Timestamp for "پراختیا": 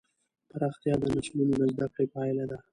0.49-0.93